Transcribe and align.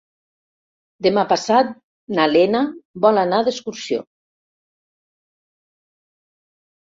Demà 1.07 1.23
passat 1.31 1.67
na 2.19 2.25
Lena 2.31 2.61
vol 3.05 3.21
anar 3.23 3.41
d'excursió. 3.47 4.01